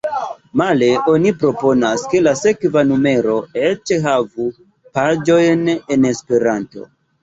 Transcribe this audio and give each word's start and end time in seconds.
Male 0.61 0.87
oni 1.11 1.33
proponas, 1.43 2.07
ke 2.15 2.23
la 2.29 2.33
sekva 2.41 2.85
numero 2.95 3.37
eĉ 3.71 3.95
havu 4.09 4.51
paĝojn 5.01 5.75
en 5.81 6.15
Esperanto. 6.17 6.95